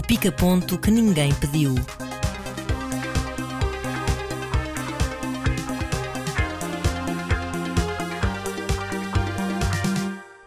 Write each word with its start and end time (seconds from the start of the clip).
O 0.00 0.02
pica-ponto 0.02 0.78
que 0.78 0.90
ninguém 0.90 1.30
pediu. 1.34 1.74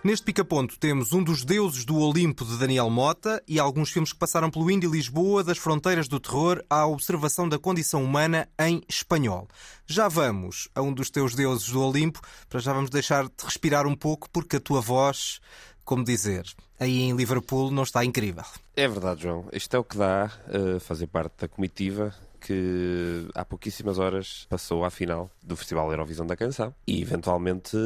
Neste 0.03 0.25
pica-ponto 0.25 0.77
temos 0.79 1.13
um 1.13 1.23
dos 1.23 1.45
deuses 1.45 1.85
do 1.85 1.97
Olimpo 1.97 2.43
de 2.43 2.57
Daniel 2.57 2.89
Mota 2.89 3.41
e 3.47 3.59
alguns 3.59 3.91
filmes 3.91 4.11
que 4.11 4.17
passaram 4.17 4.49
pelo 4.49 4.69
Indy 4.71 4.87
Lisboa, 4.87 5.43
das 5.43 5.59
fronteiras 5.59 6.07
do 6.07 6.19
terror 6.19 6.61
à 6.67 6.87
observação 6.87 7.47
da 7.47 7.59
condição 7.59 8.03
humana 8.03 8.49
em 8.59 8.81
espanhol. 8.89 9.47
Já 9.85 10.07
vamos 10.07 10.67
a 10.73 10.81
um 10.81 10.91
dos 10.91 11.09
teus 11.09 11.35
deuses 11.35 11.69
do 11.69 11.79
Olimpo, 11.81 12.19
para 12.49 12.59
já 12.59 12.73
vamos 12.73 12.89
deixar-te 12.89 13.45
respirar 13.45 13.85
um 13.85 13.95
pouco, 13.95 14.29
porque 14.29 14.57
a 14.57 14.59
tua 14.59 14.81
voz, 14.81 15.39
como 15.83 16.03
dizer, 16.03 16.45
aí 16.79 17.01
em 17.01 17.15
Liverpool 17.15 17.71
não 17.71 17.83
está 17.83 18.03
incrível. 18.03 18.45
É 18.75 18.87
verdade, 18.87 19.23
João. 19.23 19.45
Isto 19.51 19.75
é 19.75 19.79
o 19.79 19.83
que 19.83 19.97
dá 19.97 20.31
uh, 20.47 20.79
fazer 20.79 21.07
parte 21.07 21.33
da 21.41 21.47
comitiva 21.47 22.13
que 22.43 23.29
há 23.33 23.45
pouquíssimas 23.45 23.97
horas 23.97 24.45
passou 24.49 24.83
à 24.83 24.91
final 24.91 25.31
do 25.41 25.55
Festival 25.55 25.89
Eurovisão 25.89 26.27
da 26.27 26.35
Canção 26.35 26.75
e 26.85 27.01
eventualmente 27.01 27.77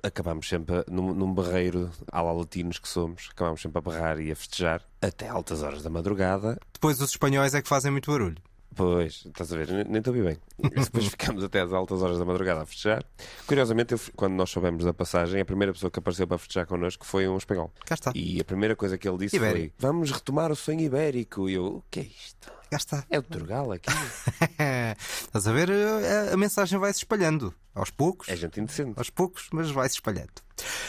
acabamos 0.00 0.48
sempre 0.48 0.84
num, 0.88 1.12
num 1.12 1.34
berreiro 1.34 1.90
ala 2.12 2.32
latinos 2.32 2.78
que 2.78 2.88
somos, 2.88 3.28
acabamos 3.32 3.60
sempre 3.60 3.78
a 3.78 3.80
berrar 3.80 4.20
e 4.20 4.30
a 4.30 4.36
festejar 4.36 4.80
até 5.02 5.28
altas 5.28 5.62
horas 5.62 5.82
da 5.82 5.90
madrugada. 5.90 6.56
Depois 6.72 7.00
os 7.00 7.10
espanhóis 7.10 7.52
é 7.52 7.60
que 7.60 7.68
fazem 7.68 7.90
muito 7.90 8.10
barulho. 8.10 8.36
Pois, 8.74 9.24
estás 9.26 9.52
a 9.52 9.56
ver, 9.56 9.86
nem 9.86 9.98
estou 9.98 10.12
bem. 10.12 10.38
Depois 10.58 11.06
ficamos 11.08 11.42
até 11.42 11.60
às 11.60 11.72
altas 11.72 12.02
horas 12.02 12.18
da 12.18 12.24
madrugada 12.24 12.62
a 12.62 12.66
festejar. 12.66 13.04
Curiosamente, 13.46 13.92
eu, 13.94 14.00
quando 14.14 14.34
nós 14.34 14.50
soubemos 14.50 14.84
da 14.84 14.92
passagem, 14.92 15.40
a 15.40 15.44
primeira 15.44 15.72
pessoa 15.72 15.90
que 15.90 15.98
apareceu 15.98 16.26
para 16.26 16.38
festejar 16.38 16.66
connosco 16.66 17.06
foi 17.06 17.26
um 17.26 17.36
espanhol. 17.36 17.72
Cá 17.84 17.94
está. 17.94 18.12
E 18.14 18.40
a 18.40 18.44
primeira 18.44 18.76
coisa 18.76 18.98
que 18.98 19.08
ele 19.08 19.18
disse 19.18 19.36
Ibérico. 19.36 19.74
foi: 19.78 19.88
Vamos 19.88 20.10
retomar 20.10 20.52
o 20.52 20.56
sonho 20.56 20.80
ibérico. 20.80 21.48
E 21.48 21.54
eu, 21.54 21.66
o 21.66 21.84
que 21.90 22.00
é 22.00 22.02
isto? 22.04 22.52
Cá 22.70 22.76
está. 22.76 23.04
É 23.08 23.18
o 23.18 23.22
Turgal 23.22 23.72
aqui? 23.72 23.88
Estás 24.98 25.46
a 25.46 25.52
ver? 25.52 25.70
A, 25.70 26.34
a 26.34 26.36
mensagem 26.36 26.78
vai 26.78 26.92
se 26.92 26.98
espalhando. 26.98 27.54
Aos 27.74 27.90
poucos. 27.90 28.28
É 28.28 28.36
gente 28.36 28.58
indecente. 28.60 28.94
Aos 28.96 29.10
poucos, 29.10 29.48
mas 29.52 29.70
vai 29.70 29.88
se 29.88 29.94
espalhando. 29.96 30.32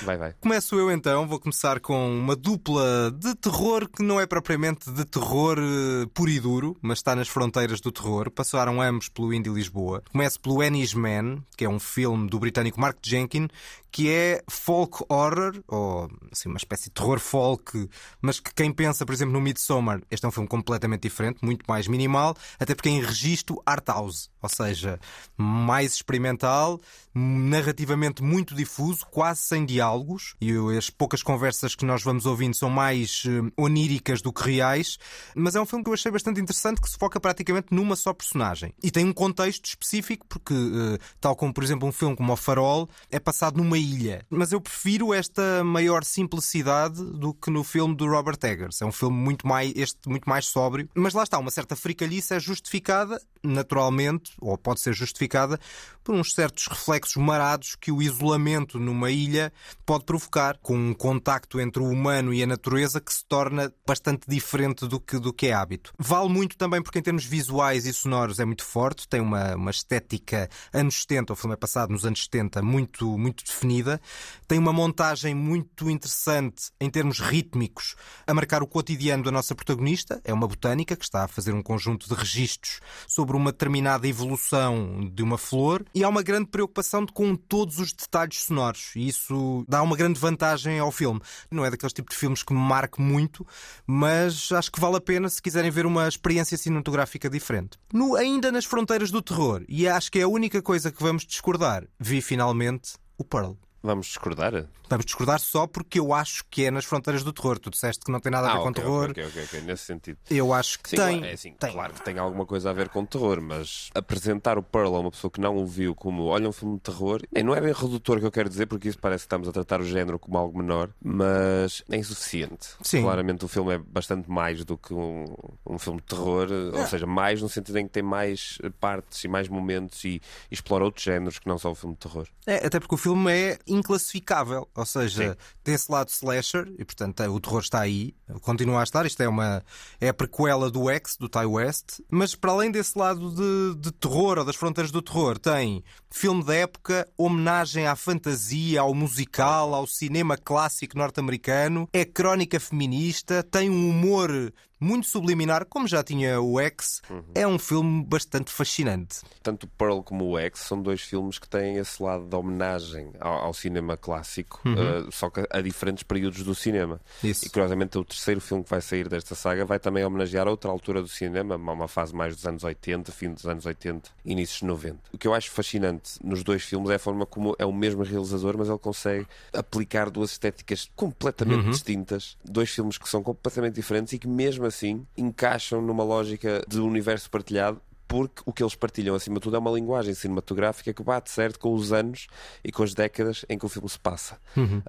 Vai, 0.04 0.18
vai. 0.18 0.34
Começo 0.40 0.76
eu 0.76 0.92
então, 0.92 1.28
vou 1.28 1.40
começar 1.40 1.80
com 1.80 2.18
uma 2.18 2.36
dupla 2.36 3.12
de 3.12 3.36
terror 3.36 3.90
que 3.90 4.04
não 4.04 4.20
é 4.20 4.26
propriamente 4.26 4.92
de 4.92 5.06
terror 5.06 5.58
eh, 5.60 6.06
puro 6.14 6.30
e 6.30 6.40
duro, 6.40 6.78
mas 6.82 7.00
está 7.00 7.16
nas 7.16 7.28
fronteiras 7.28 7.82
do 7.82 7.92
terror. 7.92 8.30
Passaram 8.32 8.82
ambos 8.82 9.10
pelo 9.10 9.34
Indy 9.34 9.50
Lisboa. 9.50 10.04
Começo 10.12 10.40
pelo 10.40 10.62
Annie's 10.62 10.94
Man, 10.94 11.44
que 11.56 11.66
é 11.66 11.70
um 11.70 11.80
filme 11.80 12.30
do 12.30 12.40
britânico 12.40 12.80
Mark 12.80 12.98
Jenkins, 13.02 13.48
que 13.92 14.12
é 14.12 14.44
folk 14.48 15.04
horror, 15.10 15.60
ou 15.68 16.10
assim, 16.32 16.50
uma 16.50 16.58
espécie 16.58 16.86
de 16.86 16.92
terror 16.92 17.20
folk, 17.20 17.90
mas 18.22 18.40
que 18.40 18.54
quem 18.54 18.72
pensa, 18.72 19.06
por 19.06 19.14
exemplo, 19.14 19.34
no 19.34 19.42
Midsommar, 19.42 20.02
este 20.12 20.26
é 20.26 20.30
um 20.30 20.32
filme 20.32 20.48
completamente 20.48 21.02
diferente, 21.02 21.44
muito 21.44 21.66
mais 21.68 21.88
minimal, 21.88 22.36
até 22.60 22.76
porque 22.76 22.90
é 22.90 22.92
em 22.92 23.02
registro 23.02 23.62
art 23.66 23.88
house, 23.88 24.30
ou 24.42 24.50
seja, 24.50 25.00
mais 25.36 25.94
experimental, 25.94 26.80
narrativamente 27.14 28.22
muito 28.22 28.54
difuso, 28.54 29.06
quase 29.08 29.42
sem 29.42 29.66
diálogos, 29.88 30.36
e 30.42 30.52
as 30.78 30.90
poucas 30.90 31.24
conversas 31.24 31.76
que 31.76 31.86
nós 31.86 32.04
vamos 32.04 32.26
ouvindo 32.26 32.56
são 32.56 32.70
mais 32.70 33.24
eh, 33.26 33.52
oníricas 33.58 34.22
do 34.22 34.34
que 34.34 34.44
reais, 34.44 34.98
mas 35.36 35.56
é 35.56 35.62
um 35.62 35.66
filme 35.66 35.84
que 35.84 35.90
eu 35.90 35.94
achei 35.94 36.12
bastante 36.12 36.42
interessante 36.42 36.82
que 36.82 36.90
se 36.90 36.98
foca 36.98 37.20
praticamente 37.20 37.68
numa 37.72 37.96
só 37.96 38.14
personagem. 38.14 38.74
E 38.84 38.92
tem 38.92 39.06
um 39.06 39.14
contexto 39.14 39.66
específico, 39.66 40.26
porque, 40.28 40.54
eh, 40.54 40.98
tal 41.20 41.36
como, 41.36 41.54
por 41.54 41.64
exemplo, 41.64 41.88
um 41.88 41.92
filme 41.92 42.16
como 42.16 42.34
O 42.34 42.36
Farol, 42.36 42.90
é 43.10 43.20
passado 43.20 43.58
numa 43.58 43.78
ilha. 43.78 44.26
Mas 44.30 44.52
eu 44.52 44.60
prefiro 44.60 45.14
esta 45.14 45.64
maior 45.64 46.04
simplicidade 46.04 47.04
do 47.04 47.34
que 47.34 47.50
no 47.50 47.64
filme 47.64 47.96
do 47.96 48.08
Robert 48.08 48.40
Eggers. 48.44 48.82
É 48.82 48.86
um 48.86 48.92
filme 48.92 49.18
muito 49.18 49.48
mais, 49.48 49.72
este, 49.76 50.08
muito 50.08 50.28
mais 50.30 50.46
sóbrio, 50.46 50.90
mas 50.94 51.14
lá 51.14 51.24
está, 51.24 51.38
uma 51.38 51.52
certa 51.52 51.76
fricalhice 51.76 52.34
é 52.34 52.40
justificada, 52.40 53.22
naturalmente, 53.48 54.32
ou 54.40 54.58
pode 54.58 54.80
ser 54.82 54.94
justificada, 54.94 55.60
por 56.08 56.16
uns 56.16 56.34
certos 56.34 56.68
reflexos 56.68 57.18
marados 57.18 57.76
que 57.76 57.92
o 57.92 58.02
isolamento 58.02 58.80
numa 58.80 59.12
ilha 59.12 59.52
pode 59.86 60.06
provocar, 60.06 60.58
com 60.60 60.74
um 60.74 60.94
contacto 60.94 61.60
entre 61.60 61.82
o 61.82 61.90
humano 61.90 62.34
e 62.34 62.42
a 62.42 62.48
natureza 62.48 63.02
que 63.02 63.14
se 63.14 63.26
torna 63.26 63.74
bastante 63.86 64.22
diferente 64.26 64.88
do 64.88 65.02
que, 65.02 65.20
do 65.20 65.34
que 65.34 65.48
é 65.48 65.54
hábito. 65.54 65.94
Vale 66.00 66.30
muito 66.30 66.56
também 66.58 66.82
porque, 66.82 67.00
em 67.00 67.02
termos 67.02 67.26
visuais 67.26 67.86
e 67.86 67.94
sonoros, 67.94 68.40
é 68.40 68.46
muito 68.46 68.64
forte, 68.64 69.08
tem 69.08 69.20
uma, 69.20 69.56
uma 69.56 69.72
estética 69.72 70.50
anos 70.74 71.02
70, 71.02 71.34
o 71.34 71.36
filme 71.36 71.54
é 71.56 71.58
passado 71.58 71.92
nos 71.92 72.06
anos 72.06 72.24
70, 72.24 72.62
muito, 72.62 73.18
muito 73.18 73.44
definida, 73.44 74.00
tem 74.48 74.58
uma 74.58 74.72
montagem 74.72 75.36
muito 75.36 75.90
interessante 75.90 76.72
em 76.80 76.90
termos 76.90 77.20
rítmicos, 77.20 77.96
a 78.26 78.34
marcar 78.34 78.64
o 78.64 78.68
cotidiano 78.68 79.24
da 79.24 79.32
nossa 79.32 79.54
protagonista, 79.54 80.22
é 80.24 80.34
uma 80.34 80.48
botânica 80.48 80.96
que 80.96 81.04
está 81.04 81.26
a 81.26 81.28
fazer 81.28 81.54
um 81.54 81.62
conjunto 81.62 82.08
de 82.08 82.16
registros 82.16 82.80
sobre 83.08 83.36
uma 83.38 83.52
determinada 83.52 84.08
evolução 84.08 85.10
de 85.14 85.24
uma 85.24 85.38
flor 85.38 85.86
e 85.94 86.04
há 86.04 86.10
uma 86.10 86.22
grande 86.22 86.48
preocupação 86.48 87.06
com 87.06 87.36
todos 87.36 87.80
os 87.80 87.94
detalhes 87.94 88.44
sonoros 88.44 88.92
e 88.96 89.08
isso 89.08 89.64
dá 89.68 89.82
uma 89.82 89.96
grande 89.96 90.20
vantagem 90.20 90.80
ao 90.80 90.92
filme. 90.92 91.22
Não 91.50 91.66
é 91.66 91.70
daqueles 91.70 91.94
tipos 91.94 92.16
de 92.16 92.20
filmes 92.20 92.44
que 92.44 92.54
me 92.54 92.60
marque 92.60 93.02
muito, 93.02 93.46
mas 93.86 94.52
acho 94.52 94.72
que 94.72 94.80
vale 94.80 94.98
a 94.98 95.02
pena 95.02 95.30
se 95.30 95.42
quiserem 95.42 95.72
ver 95.72 95.86
uma 95.86 96.08
experiência 96.08 96.58
cinematográfica 96.58 97.30
diferente. 97.30 97.78
No, 97.94 98.16
ainda 98.16 98.52
nas 98.52 98.66
fronteiras 98.66 99.12
do 99.12 99.22
terror, 99.22 99.64
e 99.68 99.88
acho 99.88 100.12
que 100.12 100.20
é 100.20 100.24
a 100.24 100.28
única 100.28 100.62
coisa 100.62 100.92
que 100.92 101.02
vamos 101.02 101.26
discordar, 101.26 101.86
vi 102.00 102.22
finalmente 102.22 102.94
o 103.18 103.24
Pearl. 103.24 103.54
Vamos 103.88 104.08
discordar? 104.08 104.66
Vamos 104.90 105.06
discordar 105.06 105.40
só 105.40 105.66
porque 105.66 105.98
eu 105.98 106.14
acho 106.14 106.44
que 106.50 106.66
é 106.66 106.72
nas 106.72 106.84
fronteiras 106.84 107.24
do 107.24 107.32
terror. 107.32 107.58
Tu 107.58 107.70
disseste 107.70 108.04
que 108.04 108.12
não 108.12 108.20
tem 108.20 108.30
nada 108.30 108.50
a 108.50 108.52
ver 108.52 108.58
ah, 108.58 108.62
com 108.62 108.70
okay, 108.70 108.84
terror. 108.84 109.10
Ok, 109.12 109.26
ok, 109.26 109.44
ok, 109.46 109.62
nesse 109.62 109.86
sentido. 109.86 110.18
Eu 110.30 110.54
acho 110.54 110.80
que 110.80 110.90
Sim, 110.90 110.98
tem. 110.98 111.26
é 111.26 111.32
assim, 111.32 111.54
tem. 111.54 111.72
claro 111.72 111.94
que 111.94 112.04
tem 112.04 112.18
alguma 112.20 112.46
coisa 112.46 112.70
a 112.70 112.74
ver 112.74 112.90
com 112.90 113.06
terror, 113.06 113.42
mas 113.42 113.90
apresentar 113.96 114.58
o 114.58 114.64
Pearl 114.64 114.94
a 114.94 115.00
uma 115.00 115.10
pessoa 115.10 115.32
que 115.32 115.40
não 115.40 115.56
o 115.56 115.66
viu 115.66 115.96
como 115.96 116.26
olha 116.26 116.50
um 116.50 116.52
filme 116.52 116.76
de 116.76 116.82
terror, 116.82 117.22
e 117.34 117.42
não 117.42 117.56
é 117.56 117.62
bem 117.62 117.72
redutor 117.72 118.20
que 118.20 118.26
eu 118.26 118.32
quero 118.32 118.50
dizer, 118.50 118.66
porque 118.66 118.90
isso 118.90 119.00
parece 119.00 119.24
que 119.24 119.28
estamos 119.28 119.48
a 119.48 119.54
tratar 119.54 119.80
o 119.80 119.86
género 119.86 120.20
como 120.20 120.38
algo 120.38 120.58
menor, 120.58 120.90
mas 121.02 121.82
é 121.90 121.96
insuficiente. 121.96 122.72
Sim. 122.82 123.04
Claramente 123.04 123.46
o 123.46 123.48
filme 123.48 123.76
é 123.76 123.78
bastante 123.78 124.30
mais 124.30 124.66
do 124.66 124.78
que 124.78 124.94
um, 124.94 125.34
um 125.66 125.80
filme 125.80 126.02
de 126.02 126.08
terror, 126.08 126.50
ou 126.74 126.86
seja, 126.88 127.06
mais 127.06 127.42
no 127.42 127.48
sentido 127.48 127.78
em 127.78 127.86
que 127.86 127.94
tem 127.94 128.04
mais 128.04 128.58
partes 128.82 129.24
e 129.24 129.30
mais 129.30 129.48
momentos 129.48 130.04
e, 130.04 130.22
e 130.52 130.54
explora 130.54 130.84
outros 130.84 131.06
géneros 131.06 131.40
que 131.40 131.48
não 131.48 131.58
só 131.58 131.72
o 131.72 131.76
filme 131.76 131.96
de 131.96 132.00
terror. 132.00 132.28
É, 132.46 132.66
até 132.66 132.80
porque 132.80 132.96
o 132.96 132.98
filme 132.98 133.32
é 133.32 133.60
inclassificável, 133.78 134.68
ou 134.76 134.86
seja, 134.86 135.32
Sim. 135.32 135.40
tem 135.64 135.74
esse 135.74 135.92
lado 135.92 136.10
slasher 136.10 136.72
e 136.78 136.86
portanto 136.86 137.24
o 137.24 137.40
terror 137.40 137.62
está 137.62 137.82
aí, 137.82 138.16
continua 138.42 138.82
a 138.82 138.84
estar. 138.84 139.06
Isto 139.06 139.22
é 139.22 139.28
uma 139.28 139.64
é 140.00 140.10
a 140.10 140.14
prequela 140.14 140.70
do 140.70 140.90
X, 140.90 141.18
do 141.18 141.30
Ty 141.30 141.46
West, 141.46 142.00
mas 142.10 142.36
para 142.36 142.52
além 142.52 142.72
desse 142.72 142.98
lado 142.98 143.32
de, 143.32 143.80
de 143.80 143.92
terror 143.92 144.38
ou 144.40 144.46
das 144.46 144.56
fronteiras 144.56 144.92
do 144.92 145.02
terror, 145.02 145.38
tem 145.38 145.84
filme 146.10 146.44
da 146.44 146.56
época, 146.56 147.08
homenagem 147.18 147.88
à 147.88 147.96
fantasia, 147.96 148.82
ao 148.82 148.94
musical, 148.94 149.74
ao 149.74 149.88
cinema 149.88 150.38
clássico 150.38 150.98
norte-americano, 150.98 151.88
é 151.94 152.06
crónica 152.06 152.60
feminista, 152.60 153.44
tem 153.44 153.70
um 153.70 153.90
humor 153.90 154.54
muito 154.80 155.08
subliminar, 155.08 155.66
como 155.66 155.88
já 155.88 156.04
tinha 156.04 156.40
o 156.42 156.60
X, 156.60 157.02
Uhum. 157.10 157.24
é 157.34 157.48
um 157.48 157.58
filme 157.58 158.04
bastante 158.04 158.52
fascinante. 158.52 159.22
Tanto 159.42 159.64
o 159.66 159.68
Pearl 159.70 160.02
como 160.02 160.26
o 160.26 160.38
X 160.40 160.60
são 160.60 160.82
dois 160.82 161.02
filmes 161.02 161.40
que 161.40 161.48
têm 161.48 161.78
esse 161.78 162.02
lado 162.02 162.26
de 162.26 162.36
homenagem 162.36 163.12
ao, 163.20 163.46
ao 163.46 163.54
cinema 163.54 163.98
clássico, 163.98 164.62
uh, 164.68 165.12
só 165.12 165.30
que 165.30 165.44
a 165.50 165.62
diferentes 165.62 166.04
períodos 166.04 166.44
do 166.44 166.54
cinema. 166.54 167.00
Isso. 167.24 167.46
E 167.46 167.50
curiosamente 167.50 167.98
o 167.98 168.04
terceiro 168.06 168.40
filme 168.42 168.64
que 168.64 168.70
vai 168.70 168.82
sair 168.82 169.08
desta 169.10 169.34
saga 169.36 169.66
vai 169.66 169.80
também 169.80 170.04
homenagear 170.06 170.48
outra 170.48 170.70
altura 170.70 171.02
do 171.02 171.08
cinema, 171.08 171.56
uma 171.56 171.88
fase 171.88 172.14
mais 172.16 172.36
dos 172.36 172.46
anos 172.46 172.64
80, 172.64 173.12
fim 173.12 173.34
dos 173.34 173.46
anos 173.48 173.66
80, 173.66 174.10
inícios 174.26 174.60
de 174.60 174.66
90. 174.66 175.00
O 175.14 175.18
que 175.18 175.28
eu 175.28 175.34
acho 175.34 175.50
fascinante 175.50 176.20
nos 176.24 176.44
dois 176.44 176.62
filmes 176.64 176.90
é 176.92 176.96
a 176.96 177.00
forma 177.00 177.26
como 177.26 177.56
é 177.58 177.66
o 177.66 177.74
mesmo 177.74 178.04
realizador, 178.04 178.58
mas 178.58 178.70
ele 178.70 178.78
consegue 178.78 179.26
aplicar 179.54 180.10
duas 180.10 180.32
estéticas 180.32 180.90
completamente 180.96 181.70
distintas, 181.72 182.38
dois 182.44 182.70
filmes 182.70 182.98
que 182.98 183.08
são 183.10 183.24
completamente 183.24 183.74
diferentes 183.76 184.14
e 184.14 184.20
que 184.20 184.28
mesmo 184.28 184.67
assim 184.68 185.06
encaixam 185.18 185.82
numa 185.82 186.04
lógica 186.04 186.64
de 186.68 186.80
universo 186.80 187.30
partilhado 187.30 187.82
porque 188.08 188.42
o 188.46 188.54
que 188.54 188.64
eles 188.64 188.76
partilham, 188.76 189.16
acima 189.16 189.36
de 189.36 189.42
tudo, 189.42 189.58
é 189.58 189.60
uma 189.60 189.72
linguagem 189.72 190.14
cinematográfica 190.14 190.94
que 190.94 191.04
bate 191.04 191.30
certo 191.30 191.60
com 191.60 191.74
os 191.74 191.92
anos 191.92 192.28
e 192.64 192.72
com 192.72 192.84
as 192.84 192.94
décadas 192.94 193.46
em 193.50 193.58
que 193.58 193.66
o 193.66 193.70
filme 193.70 193.90
se 193.90 194.00
passa. 194.00 194.40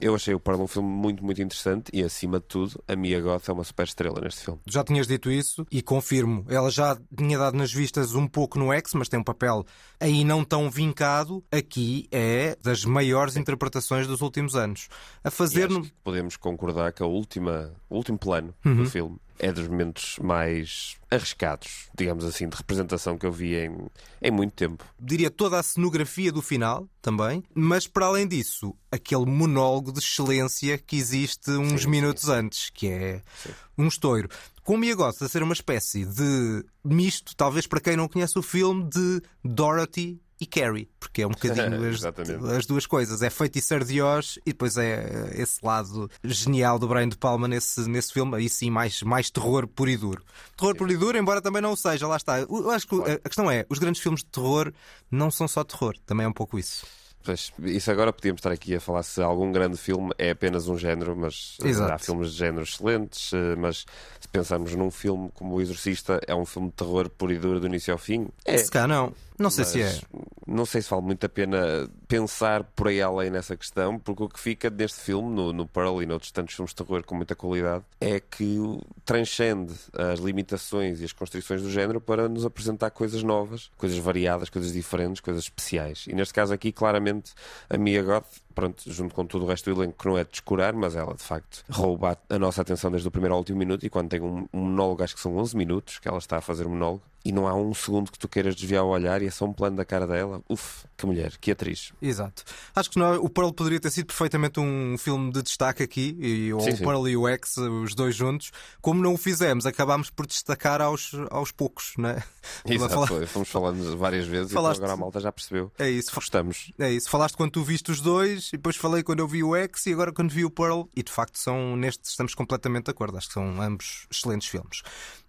Eu 0.01 0.15
achei 0.15 0.35
o 0.35 0.41
Pearl 0.41 0.63
um 0.63 0.67
filme 0.67 0.89
muito, 0.89 1.25
muito 1.25 1.43
interessante 1.43 1.91
e, 1.93 2.03
acima 2.03 2.39
de 2.39 2.47
tudo, 2.47 2.83
a 2.87 2.95
Mia 2.95 3.21
Goth 3.21 3.49
é 3.49 3.53
uma 3.53 3.65
super 3.65 3.85
estrela 3.85 4.21
neste 4.21 4.45
filme. 4.45 4.61
Já 4.67 4.85
tinhas 4.85 5.07
dito 5.07 5.31
isso 5.31 5.67
e 5.71 5.83
confirmo. 5.83 6.45
Ela 6.49 6.71
já 6.71 6.97
tinha 7.17 7.39
dado 7.39 7.57
nas 7.57 7.73
vistas 7.73 8.15
um 8.15 8.27
pouco 8.27 8.59
no 8.59 8.73
X, 8.73 8.95
mas 8.95 9.09
tem 9.09 9.19
um 9.19 9.25
papel 9.25 9.65
aí 9.99 10.25
não 10.25 10.45
tão 10.45 10.71
vincado. 10.71 11.45
Aqui 11.51 12.07
é 12.13 12.57
das 12.63 12.85
maiores 12.85 13.37
interpretações 13.37 14.07
dos 14.07 14.21
últimos 14.21 14.55
anos. 14.55 14.89
A 15.25 15.31
fazer. 15.31 15.69
podemos 16.05 16.37
concordar 16.37 16.93
que 16.93 17.03
a 17.03 17.07
última, 17.07 17.73
o 17.91 17.97
último 17.97 18.19
plano 18.19 18.55
do 18.65 18.87
filme 18.87 19.19
é 19.39 19.53
dos 19.53 19.69
momentos 19.69 20.19
mais 20.21 20.97
arriscados, 21.11 21.89
digamos 21.97 22.25
assim, 22.25 22.49
de 22.49 22.57
representação 22.57 23.17
que 23.17 23.25
eu 23.25 23.33
vi 23.33 23.55
em, 23.55 23.87
em 24.21 24.31
muito 24.31 24.53
tempo. 24.53 24.85
Diria 24.99 25.31
toda 25.31 25.59
a 25.59 25.63
cenografia 25.63 26.31
do 26.31 26.43
final 26.43 26.89
também, 27.01 27.43
mas 27.55 27.87
para 27.87 28.07
além 28.07 28.27
disso, 28.27 28.75
aquele 28.91 29.25
monólogo 29.27 29.93
de 29.93 30.01
excelência 30.01 30.77
que 30.79 30.97
existe 30.97 31.51
uns 31.51 31.83
Sim, 31.83 31.89
minutos 31.89 32.25
sim. 32.25 32.33
antes, 32.33 32.71
que 32.71 32.89
é 32.89 33.23
Sim. 33.43 33.51
um 33.77 33.89
estouro. 33.89 34.29
Como 34.63 34.85
ia 34.85 34.95
gosta 34.95 35.25
de 35.25 35.31
ser 35.31 35.43
uma 35.43 35.55
espécie 35.55 36.05
de 36.05 36.65
misto, 36.85 37.35
talvez 37.35 37.67
para 37.67 37.81
quem 37.81 37.97
não 37.97 38.07
conhece 38.07 38.39
o 38.39 38.43
filme, 38.43 38.85
de 38.85 39.23
Dorothy 39.43 40.21
e 40.41 40.47
Carrie, 40.47 40.89
porque 40.99 41.23
é 41.23 41.27
um 41.27 41.31
bocadinho 41.37 41.89
as, 41.89 42.05
as 42.05 42.67
duas 42.67 42.87
coisas. 42.87 43.23
É 43.23 43.31
feiticeiro 43.31 43.85
de 43.85 44.01
Oz 44.01 44.39
e 44.47 44.53
depois 44.53 44.77
é 44.77 45.31
esse 45.35 45.65
lado 45.65 46.11
genial 46.25 46.79
do 46.79 46.89
Brian 46.89 47.09
De 47.09 47.17
Palma 47.17 47.47
nesse, 47.47 47.89
nesse 47.89 48.13
filme, 48.13 48.37
aí 48.37 48.49
sim 48.49 48.71
mais, 48.71 49.03
mais 49.03 49.31
terror 49.31 49.67
puro 49.67 49.91
e 49.91 49.97
duro. 49.97 50.23
Terror 50.57 50.75
puro 50.77 50.93
e 50.93 50.97
duro, 50.97 51.19
embora 51.19 51.43
também 51.43 51.63
não 51.63 51.73
o 51.73 51.77
seja, 51.77 52.07
lá 52.07 52.17
está. 52.17 52.41
Eu 52.41 52.71
acho 52.71 52.87
que 52.87 52.95
a 52.95 53.19
a 53.25 53.29
questão 53.29 53.51
é, 53.51 53.67
os 53.69 53.79
grandes 53.79 54.01
filmes 54.01 54.21
de 54.21 54.27
terror 54.27 54.73
não 55.11 55.31
são 55.31 55.47
só 55.47 55.63
terror, 55.63 55.95
também 56.07 56.25
é 56.25 56.29
um 56.29 56.33
pouco 56.33 56.59
isso. 56.59 56.87
Pois, 57.23 57.53
isso 57.59 57.91
agora 57.91 58.13
podíamos 58.13 58.39
estar 58.39 58.53
aqui 58.53 58.75
a 58.75 58.81
falar 58.81 59.03
se 59.03 59.21
algum 59.21 59.53
grande 59.53 59.77
filme 59.77 60.13
é 60.17 60.31
apenas 60.31 60.69
um 60.69 60.79
género, 60.79 61.15
mas 61.15 61.59
eh, 61.63 61.69
Exato. 61.69 61.93
há 61.93 61.99
filmes 61.99 62.33
de 62.33 62.39
género 62.39 62.63
excelentes, 62.63 63.33
eh, 63.33 63.57
mas 63.57 63.85
se 64.21 64.29
pensarmos 64.33 64.75
num 64.75 64.91
filme 64.91 65.31
como 65.35 65.57
O 65.57 65.61
Exorcista, 65.61 66.21
é 66.27 66.35
um 66.35 66.47
filme 66.47 66.69
de 66.69 66.75
terror 66.75 67.11
puro 67.11 67.33
e 67.33 67.39
duro 67.39 67.61
do 67.61 67.67
início 67.67 67.93
ao 67.93 67.99
fim. 67.99 68.29
É, 68.47 68.57
Se 68.57 68.71
cá 68.71 68.87
não, 68.87 69.13
não 69.39 69.51
sei 69.51 69.65
se 69.65 69.83
é. 69.83 70.01
Não 70.47 70.65
sei 70.65 70.81
se 70.83 70.91
vale 70.91 71.03
muito 71.03 71.25
a 71.25 71.29
pena 71.29 71.89
pensar 72.07 72.65
por 72.65 72.89
aí 72.89 73.01
além 73.03 73.31
nessa 73.31 73.57
questão, 73.57 73.99
porque 73.99 74.23
o 74.23 74.29
que 74.29 74.41
fica 74.41 74.71
neste 74.71 75.01
filme, 75.01 75.35
no, 75.35 75.53
no 75.53 75.67
Pearl 75.67 76.03
e 76.03 76.07
noutros 76.07 76.31
tantos 76.31 76.55
filmes 76.55 76.71
de 76.71 76.77
terror 76.77 77.05
com 77.05 77.15
muita 77.15 77.37
qualidade, 77.37 77.85
é 78.01 78.19
que 78.19 78.59
transcende 79.05 79.75
as 79.93 80.19
limitações 80.19 81.01
e 81.01 81.05
as 81.05 81.13
constrições 81.13 81.63
do 81.63 81.71
género 81.71 82.01
para 82.01 82.29
nos 82.29 82.45
apresentar 82.45 82.91
coisas 82.91 83.23
novas, 83.23 83.71
coisas 83.77 83.99
variadas, 83.99 84.49
coisas 84.49 84.73
diferentes, 84.73 85.21
coisas 85.21 85.45
especiais. 85.45 86.07
E 86.09 86.15
neste 86.15 86.33
caso 86.33 86.53
aqui, 86.53 86.73
claramente, 86.73 87.33
a 87.69 87.77
Mia 87.77 88.03
Goth, 88.03 88.27
pronto, 88.59 88.83
junto 88.93 89.15
com 89.15 89.25
todo 89.27 89.45
o 89.45 89.49
resto 89.49 89.73
do 89.73 89.81
elenco, 89.83 89.97
que 89.99 90.07
não 90.09 90.19
é 90.19 90.25
de 90.25 90.31
descurar, 90.31 90.73
mas 90.75 90.97
ela 90.97 91.15
de 91.15 91.23
facto 91.23 91.65
rouba 91.71 92.19
a 92.29 92.39
nossa 92.39 92.63
atenção 92.63 92.91
desde 92.91 93.07
o 93.07 93.11
primeiro 93.11 93.35
ao 93.35 93.39
último 93.41 93.59
minuto. 93.59 93.85
E 93.87 93.91
quando 93.91 94.09
tem 94.09 94.21
um, 94.21 94.49
um 94.53 94.61
monólogo, 94.61 95.03
acho 95.03 95.15
que 95.15 95.21
são 95.21 95.37
11 95.37 95.57
minutos 95.57 95.99
que 95.99 96.09
ela 96.09 96.19
está 96.19 96.39
a 96.39 96.41
fazer 96.41 96.67
o 96.67 96.71
monólogo, 96.71 97.03
e 97.25 97.33
não 97.33 97.47
há 97.49 97.55
um 97.55 97.75
segundo 97.75 98.11
que 98.13 98.19
tu 98.19 98.29
queiras 98.29 98.55
desviar 98.55 98.85
o 98.85 98.89
olhar, 98.89 99.21
e 99.21 99.27
é 99.27 99.31
só 99.31 99.45
um 99.45 99.53
plano 99.53 99.77
da 99.77 99.85
cara 99.85 100.07
dela. 100.07 100.41
Uf, 100.49 100.85
que 100.97 101.05
mulher, 101.05 101.37
que 101.39 101.51
atriz. 101.51 101.93
Exato. 102.01 102.43
Acho 102.75 102.91
que 102.91 102.99
não, 102.99 103.17
o 103.23 103.29
Pearl 103.29 103.51
poderia 103.53 103.79
ter 103.81 103.91
sido 103.91 104.07
perfeitamente 104.07 104.59
um 104.61 104.97
filme 104.97 105.31
de 105.33 105.43
destaque 105.43 105.83
aqui, 105.83 106.17
e, 106.21 106.53
ou 106.55 106.61
Sim, 106.61 106.71
o 106.71 106.77
sim. 106.77 106.85
Pearl 106.85 107.09
e 107.09 107.17
o 107.17 107.29
X, 107.29 107.57
os 107.59 107.95
dois 107.95 108.15
juntos. 108.15 108.51
Como 108.81 109.03
não 109.03 109.15
o 109.15 109.19
fizemos, 109.19 109.67
acabámos 109.67 110.11
por 110.11 110.27
destacar 110.27 110.81
aos, 110.81 111.11
aos 111.31 111.51
poucos, 111.53 111.93
não 111.99 112.09
é? 112.11 112.23
Exato, 112.65 113.07
Falar- 113.07 113.27
fomos 113.27 113.49
falando 113.49 113.97
várias 113.99 114.27
vezes 114.27 114.51
Falaste- 114.55 114.79
e 114.79 114.79
então 114.79 114.85
agora 114.87 114.93
a 114.93 114.97
malta 114.97 115.21
já 115.21 115.31
percebeu. 115.33 115.71
É 115.79 115.91
isso. 115.91 116.15
Gostamos. 116.15 116.73
É 116.79 116.91
isso. 116.91 117.11
Falaste 117.11 117.37
quando 117.37 117.51
tu 117.51 117.63
viste 117.65 117.91
os 117.91 118.01
dois, 118.01 118.48
e 118.53 118.57
depois 118.57 118.77
falei 118.77 119.03
quando 119.03 119.21
eu 119.21 119.29
vi 119.29 119.43
o 119.43 119.55
X, 119.55 119.87
e 119.87 119.93
agora 119.93 120.13
quando 120.13 120.31
vi 120.31 120.45
o 120.45 120.51
Pearl, 120.51 120.83
e 120.95 121.03
de 121.03 121.13
facto 121.13 121.39
são 121.39 121.77
nestes 121.77 122.11
estamos 122.11 122.35
completamente 122.35 122.87
de 122.87 122.91
acordo. 122.91 123.17
Acho 123.17 123.29
que 123.29 123.35
são 123.35 123.61
ambos 123.61 124.07
excelentes 124.11 124.49
filmes. 124.49 124.83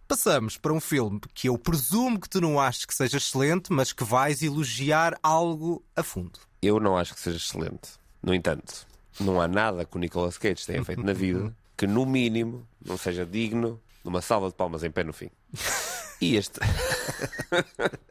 Passamos 0.08 0.58
para 0.58 0.74
um 0.74 0.80
filme 0.80 1.20
que 1.34 1.48
eu 1.48 1.58
presumo 1.58 2.20
que 2.20 2.28
tu 2.28 2.42
não 2.42 2.60
achas 2.60 2.84
que 2.84 2.94
seja 2.96 3.18
excelente, 3.18 3.72
mas 3.72 3.94
que 3.94 4.04
vais 4.04 4.42
elogiar 4.42 5.16
algo 5.22 5.84
a 5.96 6.02
fundo. 6.02 6.40
Eu 6.62 6.80
não 6.80 6.98
acho 6.98 7.14
que 7.14 7.20
seja 7.20 7.38
excelente. 7.38 7.92
No 8.22 8.34
entanto, 8.34 8.88
não 9.20 9.40
há 9.40 9.48
nada 9.48 9.86
que 9.86 9.96
o 9.96 10.00
Nicolas 10.00 10.38
Cage 10.38 10.66
tenha 10.66 10.84
feito 10.84 11.04
na 11.04 11.14
vida 11.14 11.56
que, 11.78 11.86
no 11.86 12.06
mínimo, 12.06 12.68
não 12.84 12.98
seja 12.98 13.26
digno 13.26 13.80
de 14.02 14.10
uma 14.10 14.22
salva 14.22 14.48
de 14.50 14.56
palmas 14.56 14.84
em 14.84 14.90
pé 14.90 15.04
no 15.04 15.14
fim. 15.14 15.30
E 16.22 16.36
este. 16.36 16.60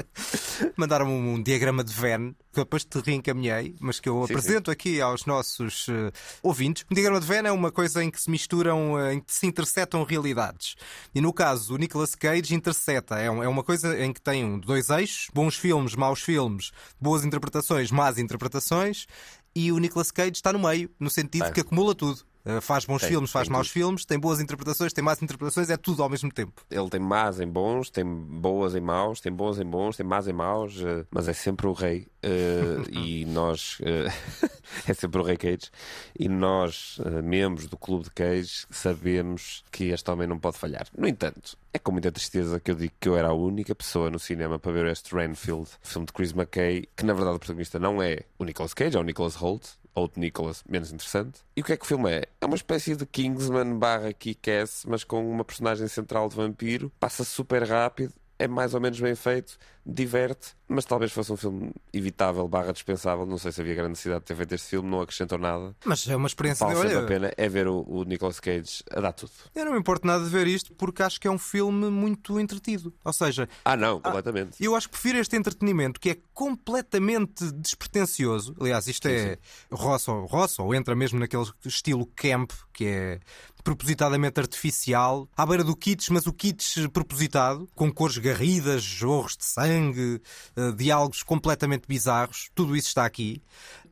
Mandaram-me 0.76 1.12
um 1.12 1.43
diagrama 1.43 1.84
de 1.84 1.93
Venn, 1.93 2.32
que 2.52 2.60
depois 2.60 2.84
te 2.84 2.99
reencaminhei, 3.00 3.75
mas 3.81 4.00
que 4.00 4.08
eu 4.08 4.26
Sim, 4.26 4.32
apresento 4.32 4.70
aqui 4.70 5.00
aos 5.00 5.25
nossos 5.26 5.87
eh, 5.88 6.10
ouvintes. 6.43 6.84
Um 6.90 6.94
diagrama 6.94 7.20
de 7.20 7.26
Venn 7.26 7.46
é 7.46 7.52
uma 7.52 7.70
coisa 7.70 8.02
em 8.02 8.10
que 8.10 8.20
se 8.20 8.31
misturam, 8.31 8.99
eh, 8.99 9.14
em 9.14 9.20
que 9.20 9.32
se 9.32 9.46
interceptam 9.46 10.02
realidades. 10.05 10.75
E 11.14 11.20
no 11.20 11.32
caso, 11.32 11.75
o 11.75 11.78
Nicolas 11.78 12.14
Cage 12.14 12.55
intercepta. 12.55 13.16
É, 13.19 13.31
um- 13.31 13.43
é 13.43 13.49
uma 13.49 13.62
coisa 13.62 13.99
em 14.02 14.12
que 14.12 14.20
tem 14.20 14.58
dois 14.58 14.90
eixos: 14.90 15.28
bons 15.32 15.56
filmes, 15.56 15.94
maus 15.94 16.20
filmes, 16.20 16.72
boas 17.00 17.25
interpretações, 17.25 17.90
más 17.90 18.19
interpretações. 18.19 19.06
E 19.54 19.70
o 19.72 19.78
Nicolas 19.78 20.11
Cage 20.11 20.32
está 20.32 20.52
no 20.52 20.58
meio, 20.58 20.90
no 20.99 21.11
sentido 21.11 21.44
Tem. 21.44 21.52
que 21.52 21.61
acumula 21.61 21.94
tudo. 21.94 22.20
Eh, 22.44 22.61
Faz 22.61 22.85
bons 22.85 23.00
Tem, 23.00 23.11
filmes, 23.11 23.31
faz 23.31 23.46
tem 23.49 23.52
maus 23.52 23.67
tudo. 23.69 23.75
filmes, 23.75 24.05
tem 24.05 24.19
boas 24.19 24.40
interpretações, 24.40 24.93
tem 24.93 25.05
más 25.05 25.20
interpretações, 25.23 25.69
é 25.70 25.76
tudo 25.76 26.02
ao 26.02 26.08
mesmo 26.08 26.31
tempo. 26.32 26.62
Ele 26.70 26.88
tem 26.88 27.00
más 27.00 27.40
em 27.40 27.46
bons, 27.49 27.90
tem 27.90 28.05
boas 28.05 28.75
em 28.75 28.81
maus, 28.81 29.20
tem 29.20 29.32
bons 29.32 29.58
em 29.58 29.64
bons, 29.67 29.96
tem 29.96 30.06
más 30.06 30.26
em 30.29 30.32
maus, 30.32 30.81
eh, 30.81 31.05
mas 31.11 31.29
é 31.29 31.32
sempre 31.32 31.67
o 31.67 31.73
rei. 31.73 32.06
eh, 32.23 32.76
e 32.90 33.25
nós. 33.29 33.79
é 34.87 34.94
sempre 34.94 35.20
o 35.20 35.25
rei 35.25 35.37
Cage. 35.37 35.70
E 36.19 36.29
nós, 36.29 36.99
membros 37.23 37.67
do 37.67 37.76
clube 37.76 38.05
de 38.05 38.11
Cage, 38.11 38.67
sabemos 38.70 39.62
que 39.70 39.85
este 39.85 40.11
homem 40.11 40.26
não 40.26 40.38
pode 40.38 40.58
falhar. 40.58 40.87
No 40.96 41.06
entanto, 41.06 41.56
é 41.73 41.79
com 41.79 41.93
muita 41.93 42.11
tristeza 42.11 42.58
que 42.61 42.70
eu 42.70 42.75
digo 42.75 42.93
que 43.00 43.08
eu 43.08 43.17
era 43.17 43.29
a 43.29 43.32
única 43.35 43.75
pessoa 43.75 44.11
no 44.11 44.19
cinema 44.19 44.58
para 44.58 44.73
ver 44.73 44.87
este 44.87 45.14
Renfield, 45.14 45.69
filme 45.82 46.06
de 46.06 46.12
Chris 46.12 46.32
McKay, 46.32 46.88
que 46.96 47.05
na 47.05 47.12
verdade 47.12 47.37
o 47.37 47.38
protagonista 47.38 47.79
não 47.79 48.02
é 48.02 48.20
o 48.38 48.44
Nicolas 48.44 48.75
Cage, 48.75 48.96
é 48.96 49.00
o 49.00 49.02
Nicholas 49.05 49.35
Holt. 49.35 49.64
Outro 49.98 50.20
Nicholas, 50.20 50.64
menos 50.68 50.92
interessante. 50.92 51.40
E 51.56 51.60
o 51.60 51.64
que 51.64 51.72
é 51.72 51.76
que 51.76 51.84
o 51.84 51.88
filme 51.88 52.10
é? 52.10 52.24
É 52.40 52.46
uma 52.46 52.56
espécie 52.56 52.96
de 52.96 53.04
Kingsman 53.06 53.78
barra 53.78 54.12
Kick-Ass, 54.12 54.84
mas 54.86 55.04
com 55.04 55.28
uma 55.30 55.44
personagem 55.44 55.88
central 55.88 56.28
de 56.28 56.36
vampiro. 56.36 56.92
Passa 56.98 57.24
super 57.24 57.62
rápido, 57.64 58.12
é 58.38 58.46
mais 58.46 58.75
ou 58.75 58.81
menos 58.81 59.00
bem 59.00 59.14
feito, 59.14 59.58
diverte, 59.85 60.55
mas 60.69 60.85
talvez 60.85 61.11
fosse 61.12 61.32
um 61.32 61.37
filme 61.37 61.73
evitável 61.93 62.46
barra 62.46 62.73
dispensável. 62.73 63.25
Não 63.26 63.38
sei 63.38 63.50
se 63.52 63.61
havia 63.61 63.75
grande 63.75 63.90
necessidade 63.90 64.20
de 64.20 64.26
ter 64.26 64.37
feito 64.37 64.55
este 64.55 64.69
filme, 64.69 64.88
não 64.88 65.00
acrescentou 65.00 65.38
nada. 65.38 65.75
Mas 65.85 66.06
é 66.08 66.14
uma 66.14 66.26
experiência. 66.26 66.67
Vale 66.67 66.79
sempre 66.79 66.96
olha, 66.96 67.05
a 67.05 67.08
pena 67.08 67.32
é 67.37 67.49
ver 67.49 67.67
o, 67.67 67.82
o 67.88 68.05
Nicolas 68.05 68.38
Cage 68.38 68.82
a 68.90 69.00
dar 69.00 69.12
tudo. 69.12 69.32
Eu 69.55 69.64
não 69.64 69.73
me 69.73 69.79
importo 69.79 70.06
nada 70.06 70.23
de 70.25 70.31
ver 70.31 70.46
isto 70.46 70.73
porque 70.75 71.02
acho 71.02 71.19
que 71.20 71.26
é 71.26 71.31
um 71.31 71.38
filme 71.38 71.88
muito 71.90 72.38
entretido. 72.38 72.93
Ou 73.05 73.12
seja, 73.12 73.49
Ah, 73.64 73.76
não, 73.76 73.99
completamente. 74.00 74.62
eu 74.62 74.76
acho 74.76 74.88
que 74.88 74.93
prefiro 74.93 75.19
este 75.19 75.35
entretenimento 75.37 75.99
que 75.99 76.11
é 76.11 76.17
completamente 76.35 77.50
despretensioso. 77.52 78.55
Aliás, 78.61 78.87
isto 78.87 79.06
é 79.08 79.38
roça 79.70 80.12
ou 80.12 80.26
roça, 80.26 80.62
ou 80.62 80.75
entra 80.75 80.94
mesmo 80.94 81.19
naquele 81.19 81.46
estilo 81.64 82.06
camp, 82.14 82.50
que 82.73 82.85
é 82.87 83.20
propositadamente 83.68 84.40
artificial, 84.40 85.28
à 85.36 85.44
beira 85.44 85.62
do 85.62 85.76
kits, 85.76 86.08
mas 86.08 86.26
o 86.26 86.32
kits 86.32 86.86
propositado, 86.90 87.68
com 87.74 87.92
cores 87.92 88.16
garridas, 88.16 88.82
jorros 88.82 89.36
de 89.36 89.44
sangue, 89.44 90.22
eh, 90.56 90.72
diálogos 90.72 91.22
completamente 91.22 91.86
bizarros, 91.86 92.48
tudo 92.54 92.74
isso 92.74 92.88
está 92.88 93.04
aqui, 93.04 93.42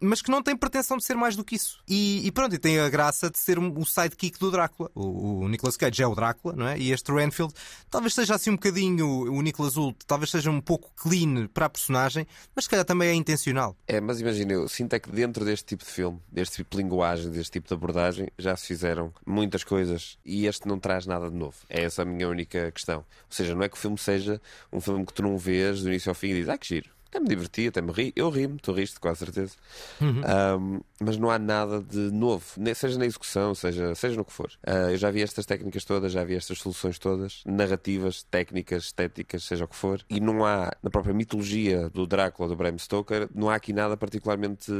mas 0.00 0.20
que 0.22 0.30
não 0.30 0.42
tem 0.42 0.56
pretensão 0.56 0.96
de 0.96 1.04
ser 1.04 1.14
mais 1.14 1.36
do 1.36 1.44
que 1.44 1.56
isso. 1.56 1.80
E, 1.88 2.26
e 2.26 2.30
pronto, 2.32 2.54
e 2.54 2.58
tem 2.58 2.78
a 2.78 2.88
graça 2.88 3.30
de 3.30 3.38
ser 3.38 3.58
um- 3.58 3.84
sidekick 3.84 4.38
do 4.38 4.50
Drácula. 4.50 4.90
O, 4.94 5.40
o 5.44 5.48
Nicolas 5.48 5.76
Cage 5.76 6.02
é 6.02 6.06
o 6.06 6.14
Drácula, 6.14 6.54
não 6.56 6.66
é? 6.68 6.78
E 6.78 6.92
este 6.92 7.12
Renfield 7.12 7.54
talvez 7.90 8.14
seja 8.14 8.34
assim 8.34 8.50
um 8.50 8.54
bocadinho 8.54 9.06
o 9.32 9.42
Nicolas 9.42 9.76
Hoult, 9.76 9.98
talvez 10.06 10.30
seja 10.30 10.50
um 10.50 10.60
pouco 10.60 10.90
clean 10.96 11.46
para 11.48 11.66
a 11.66 11.68
personagem, 11.70 12.26
mas 12.54 12.64
se 12.64 12.70
calhar 12.70 12.84
também 12.84 13.08
é 13.08 13.14
intencional. 13.14 13.76
É, 13.86 14.00
mas 14.00 14.20
imagina, 14.20 14.52
eu 14.52 14.68
sinto 14.68 14.92
é 14.94 14.98
que 14.98 15.10
dentro 15.10 15.44
deste 15.44 15.64
tipo 15.66 15.84
de 15.84 15.90
filme, 15.90 16.20
deste 16.30 16.56
tipo 16.56 16.76
de 16.76 16.82
linguagem, 16.82 17.30
deste 17.30 17.52
tipo 17.52 17.68
de 17.68 17.74
abordagem, 17.74 18.28
já 18.38 18.56
se 18.56 18.66
fizeram 18.66 19.12
muitas 19.26 19.64
coisas 19.64 20.18
e 20.24 20.46
este 20.46 20.66
não 20.66 20.78
traz 20.78 21.06
nada 21.06 21.30
de 21.30 21.36
novo. 21.36 21.56
É 21.68 21.84
essa 21.84 22.02
a 22.02 22.04
minha 22.04 22.28
única 22.28 22.70
questão. 22.72 22.98
Ou 22.98 23.04
seja, 23.30 23.54
não 23.54 23.62
é 23.62 23.68
que 23.68 23.76
o 23.76 23.78
filme 23.78 23.98
seja 23.98 24.40
um 24.72 24.80
filme 24.80 25.04
que 25.06 25.12
tu 25.12 25.22
não 25.22 25.36
vês 25.38 25.82
do 25.82 25.88
início 25.88 26.10
ao 26.10 26.14
fim 26.14 26.28
e 26.28 26.34
dizes, 26.34 26.48
ah, 26.48 26.58
que 26.58 26.66
giro. 26.68 26.90
Até 27.08 27.20
me 27.20 27.28
diverti, 27.28 27.68
até 27.68 27.80
me 27.80 27.92
ri. 27.92 28.12
Eu 28.16 28.30
ri-me, 28.30 28.58
tu 28.58 28.72
riste, 28.72 28.98
com 29.00 29.08
a 29.08 29.14
certeza. 29.14 29.54
Um, 30.00 30.80
mas 31.00 31.16
não 31.16 31.30
há 31.30 31.38
nada 31.38 31.80
de 31.82 32.10
novo, 32.10 32.44
seja 32.74 32.98
na 32.98 33.04
execução, 33.04 33.54
seja, 33.54 33.94
seja 33.94 34.16
no 34.16 34.24
que 34.24 34.32
for. 34.32 34.50
Uh, 34.66 34.90
eu 34.90 34.96
já 34.96 35.10
vi 35.10 35.22
estas 35.22 35.44
técnicas 35.44 35.84
todas, 35.84 36.12
já 36.12 36.24
vi 36.24 36.34
estas 36.34 36.58
soluções 36.58 36.98
todas, 36.98 37.42
narrativas, 37.44 38.22
técnicas, 38.22 38.84
estéticas, 38.84 39.44
seja 39.44 39.64
o 39.64 39.68
que 39.68 39.76
for, 39.76 40.02
e 40.08 40.20
não 40.20 40.44
há, 40.44 40.72
na 40.82 40.90
própria 40.90 41.14
mitologia 41.14 41.90
do 41.90 42.06
Drácula, 42.06 42.48
do 42.48 42.56
Bram 42.56 42.78
Stoker, 42.78 43.28
não 43.34 43.50
há 43.50 43.54
aqui 43.56 43.72
nada 43.72 43.96
particularmente 43.96 44.72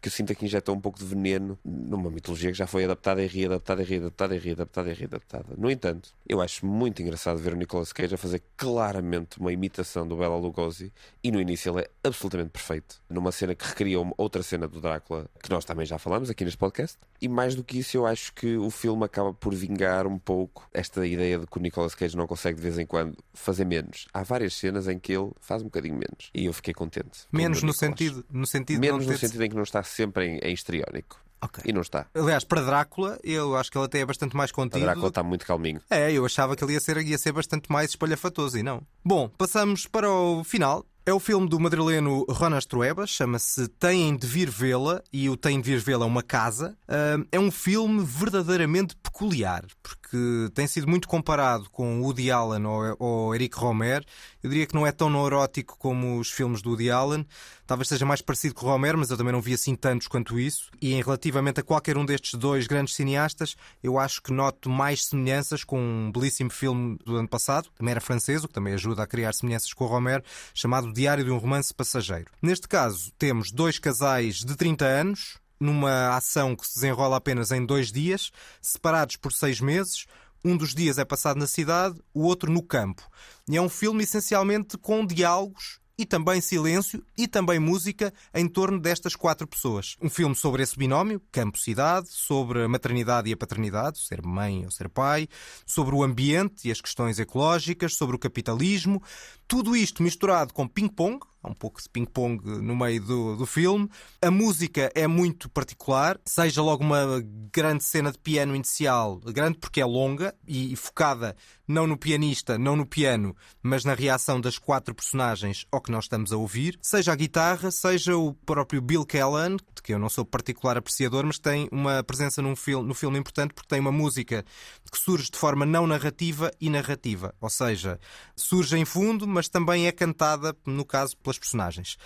que 0.00 0.08
eu 0.08 0.12
sinta 0.12 0.34
que 0.34 0.44
injeta 0.44 0.72
um 0.72 0.80
pouco 0.80 0.98
de 0.98 1.04
veneno 1.04 1.58
numa 1.64 2.10
mitologia 2.10 2.50
que 2.52 2.58
já 2.58 2.66
foi 2.66 2.84
adaptada 2.84 3.22
e 3.22 3.26
readaptada 3.26 3.82
e 3.82 3.84
readaptada 3.84 4.36
e 4.36 4.38
readaptada 4.38 4.90
e 4.90 4.94
readaptada. 4.94 5.54
No 5.56 5.70
entanto, 5.70 6.10
eu 6.28 6.40
acho 6.40 6.66
muito 6.66 7.00
engraçado 7.00 7.38
ver 7.38 7.54
o 7.54 7.56
Nicolas 7.56 7.92
Cage 7.92 8.14
a 8.14 8.18
fazer 8.18 8.42
claramente 8.56 9.40
uma 9.40 9.52
imitação 9.52 10.06
do 10.06 10.16
Bela 10.16 10.36
Lugosi 10.36 10.92
e 11.22 11.30
no 11.30 11.40
início 11.40 11.71
ele 11.72 11.82
é 11.82 11.90
absolutamente 12.04 12.50
perfeito. 12.50 13.00
Numa 13.08 13.32
cena 13.32 13.54
que 13.54 13.64
recria 13.64 13.98
outra 14.16 14.42
cena 14.42 14.68
do 14.68 14.80
Drácula 14.80 15.28
que 15.42 15.50
nós 15.50 15.64
também 15.64 15.86
já 15.86 15.98
falamos 15.98 16.30
aqui 16.30 16.44
neste 16.44 16.58
podcast. 16.58 16.98
E 17.20 17.28
mais 17.28 17.54
do 17.54 17.64
que 17.64 17.78
isso, 17.78 17.96
eu 17.96 18.06
acho 18.06 18.32
que 18.32 18.56
o 18.56 18.70
filme 18.70 19.04
acaba 19.04 19.32
por 19.32 19.54
vingar 19.54 20.06
um 20.06 20.18
pouco 20.18 20.68
esta 20.72 21.06
ideia 21.06 21.38
de 21.38 21.46
que 21.46 21.58
o 21.58 21.60
Nicolas 21.60 21.94
Cage 21.94 22.16
não 22.16 22.26
consegue 22.26 22.56
de 22.56 22.62
vez 22.62 22.78
em 22.78 22.86
quando 22.86 23.16
fazer 23.32 23.64
menos. 23.64 24.06
Há 24.12 24.22
várias 24.22 24.54
cenas 24.54 24.88
em 24.88 24.98
que 24.98 25.12
ele 25.12 25.30
faz 25.40 25.62
um 25.62 25.66
bocadinho 25.66 25.94
menos. 25.94 26.30
E 26.34 26.46
eu 26.46 26.52
fiquei 26.52 26.74
contente. 26.74 27.26
Menos 27.30 27.62
no 27.62 27.72
sentido, 27.72 28.24
no 28.30 28.46
sentido 28.46 28.80
Menos 28.80 29.06
no 29.06 29.16
sentido 29.16 29.44
em 29.44 29.48
que 29.50 29.56
não 29.56 29.62
está 29.62 29.82
sempre 29.82 30.26
em, 30.26 30.38
em 30.38 30.52
histriónico. 30.52 31.22
Ok. 31.42 31.64
E 31.66 31.72
não 31.72 31.80
está. 31.80 32.06
Aliás, 32.14 32.44
para 32.44 32.62
Drácula, 32.62 33.18
eu 33.24 33.56
acho 33.56 33.70
que 33.70 33.76
ele 33.76 33.84
até 33.84 33.98
é 33.98 34.06
bastante 34.06 34.36
mais 34.36 34.50
A 34.50 34.54
contido. 34.54 34.80
Drácula 34.80 35.08
está 35.08 35.24
muito 35.24 35.44
calminho. 35.44 35.80
É, 35.90 36.12
eu 36.12 36.24
achava 36.24 36.54
que 36.54 36.62
ele 36.62 36.74
ia 36.74 36.80
ser, 36.80 36.96
ia 36.98 37.18
ser 37.18 37.32
bastante 37.32 37.70
mais 37.70 37.90
espalhafatoso 37.90 38.56
e 38.56 38.62
não. 38.62 38.80
Bom, 39.04 39.28
passamos 39.28 39.86
para 39.86 40.08
o 40.08 40.44
final. 40.44 40.86
É 41.04 41.12
o 41.12 41.18
filme 41.18 41.48
do 41.48 41.58
madrileno 41.58 42.24
Ronas 42.30 42.64
Trueba, 42.64 43.08
chama-se 43.08 43.66
Têm 43.66 44.16
de 44.16 44.24
Vir 44.24 44.48
Vê-la 44.48 45.02
e 45.12 45.28
o 45.28 45.36
Têm 45.36 45.60
de 45.60 45.68
Vir 45.68 45.80
Vê-la 45.80 46.04
é 46.04 46.06
uma 46.06 46.22
casa. 46.22 46.78
Ah, 46.86 47.18
é 47.32 47.40
um 47.40 47.50
filme 47.50 48.04
verdadeiramente 48.04 48.94
peculiar, 48.94 49.64
porque 49.82 50.48
tem 50.54 50.68
sido 50.68 50.88
muito 50.88 51.08
comparado 51.08 51.68
com 51.70 52.02
Woody 52.02 52.30
Allen 52.30 52.64
ou, 53.00 53.34
Eric 53.34 53.56
Romer. 53.56 54.04
Eu 54.44 54.50
diria 54.50 54.64
que 54.64 54.76
não 54.76 54.86
é 54.86 54.92
tão 54.92 55.10
neurótico 55.10 55.76
como 55.76 56.20
os 56.20 56.30
filmes 56.30 56.62
do 56.62 56.70
Woody 56.70 56.90
Allen. 56.90 57.26
Talvez 57.66 57.88
seja 57.88 58.04
mais 58.04 58.20
parecido 58.20 58.54
com 58.54 58.66
Romer, 58.66 58.96
mas 58.96 59.10
eu 59.10 59.16
também 59.16 59.32
não 59.32 59.40
vi 59.40 59.54
assim 59.54 59.74
tantos 59.74 60.06
quanto 60.06 60.38
isso. 60.38 60.70
E 60.80 60.92
em 60.92 61.02
relativamente 61.02 61.60
a 61.60 61.62
qualquer 61.62 61.96
um 61.96 62.04
destes 62.04 62.34
dois 62.34 62.66
grandes 62.66 62.94
cineastas, 62.94 63.56
eu 63.82 63.98
acho 63.98 64.20
que 64.20 64.32
noto 64.32 64.68
mais 64.68 65.06
semelhanças 65.06 65.64
com 65.64 65.80
um 65.80 66.12
belíssimo 66.12 66.50
filme 66.50 66.98
do 67.04 67.16
ano 67.16 67.28
passado, 67.28 67.68
também 67.74 67.92
era 67.92 68.00
francês, 68.00 68.44
o 68.44 68.48
que 68.48 68.54
também 68.54 68.74
ajuda 68.74 69.02
a 69.02 69.06
criar 69.06 69.32
semelhanças 69.32 69.72
com 69.72 69.84
o 69.84 69.88
Romer, 69.88 70.22
chamado 70.52 70.91
Diário 70.92 71.24
de 71.24 71.30
um 71.30 71.38
Romance 71.38 71.72
Passageiro. 71.72 72.30
Neste 72.40 72.68
caso, 72.68 73.10
temos 73.18 73.50
dois 73.50 73.78
casais 73.78 74.36
de 74.36 74.54
30 74.56 74.84
anos, 74.84 75.38
numa 75.58 76.16
ação 76.16 76.54
que 76.54 76.66
se 76.66 76.74
desenrola 76.74 77.16
apenas 77.16 77.50
em 77.50 77.64
dois 77.64 77.90
dias, 77.90 78.30
separados 78.60 79.16
por 79.16 79.32
seis 79.32 79.60
meses. 79.60 80.06
Um 80.44 80.56
dos 80.56 80.74
dias 80.74 80.98
é 80.98 81.04
passado 81.04 81.38
na 81.38 81.46
cidade, 81.46 82.00
o 82.12 82.22
outro 82.22 82.50
no 82.50 82.62
campo. 82.62 83.02
E 83.48 83.56
é 83.56 83.62
um 83.62 83.68
filme 83.68 84.04
essencialmente 84.04 84.76
com 84.76 85.06
diálogos 85.06 85.81
e 85.98 86.06
também 86.06 86.40
silêncio 86.40 87.04
e 87.16 87.28
também 87.28 87.58
música 87.58 88.12
em 88.34 88.48
torno 88.48 88.78
destas 88.80 89.14
quatro 89.14 89.46
pessoas. 89.46 89.96
Um 90.00 90.08
filme 90.08 90.34
sobre 90.34 90.62
esse 90.62 90.76
binómio, 90.76 91.20
campo-cidade, 91.30 92.08
sobre 92.10 92.62
a 92.62 92.68
maternidade 92.68 93.28
e 93.28 93.32
a 93.32 93.36
paternidade, 93.36 93.98
ser 93.98 94.22
mãe 94.22 94.64
ou 94.64 94.70
ser 94.70 94.88
pai, 94.88 95.28
sobre 95.66 95.94
o 95.94 96.02
ambiente 96.02 96.68
e 96.68 96.72
as 96.72 96.80
questões 96.80 97.18
ecológicas, 97.18 97.94
sobre 97.94 98.16
o 98.16 98.18
capitalismo. 98.18 99.02
Tudo 99.46 99.76
isto 99.76 100.02
misturado 100.02 100.52
com 100.52 100.66
ping-pong, 100.66 101.20
há 101.42 101.50
um 101.50 101.54
pouco 101.54 101.82
de 101.82 101.88
ping-pong 101.88 102.42
no 102.44 102.76
meio 102.76 103.02
do, 103.02 103.36
do 103.36 103.46
filme. 103.46 103.88
A 104.20 104.30
música 104.30 104.90
é 104.94 105.06
muito 105.06 105.48
particular, 105.48 106.18
seja 106.24 106.62
logo 106.62 106.84
uma 106.84 107.22
grande 107.52 107.84
cena 107.84 108.12
de 108.12 108.18
piano 108.18 108.54
inicial, 108.54 109.18
grande 109.18 109.58
porque 109.58 109.80
é 109.80 109.84
longa 109.84 110.34
e 110.46 110.74
focada 110.76 111.34
não 111.66 111.86
no 111.86 111.96
pianista, 111.96 112.58
não 112.58 112.76
no 112.76 112.84
piano, 112.84 113.34
mas 113.62 113.84
na 113.84 113.94
reação 113.94 114.40
das 114.40 114.58
quatro 114.58 114.94
personagens 114.94 115.66
ao 115.70 115.80
que 115.80 115.90
nós 115.90 116.04
estamos 116.04 116.32
a 116.32 116.36
ouvir, 116.36 116.78
seja 116.82 117.12
a 117.12 117.16
guitarra, 117.16 117.70
seja 117.70 118.16
o 118.16 118.34
próprio 118.34 118.82
Bill 118.82 119.06
Callahan, 119.06 119.56
de 119.56 119.82
que 119.82 119.94
eu 119.94 119.98
não 119.98 120.08
sou 120.08 120.24
particular 120.24 120.76
apreciador, 120.76 121.24
mas 121.24 121.38
tem 121.38 121.68
uma 121.72 122.02
presença 122.02 122.42
num 122.42 122.54
filme, 122.54 122.86
no 122.86 122.94
filme 122.94 123.18
importante 123.18 123.54
porque 123.54 123.68
tem 123.68 123.80
uma 123.80 123.92
música 123.92 124.44
que 124.90 124.98
surge 124.98 125.30
de 125.30 125.38
forma 125.38 125.64
não 125.64 125.86
narrativa 125.86 126.50
e 126.60 126.68
narrativa, 126.68 127.34
ou 127.40 127.48
seja, 127.48 127.98
surge 128.36 128.76
em 128.76 128.84
fundo, 128.84 129.26
mas 129.26 129.48
também 129.48 129.86
é 129.86 129.92
cantada, 129.92 130.54
no 130.66 130.84
caso, 130.84 131.16
pelas 131.32 131.38
personagens. 131.38 131.96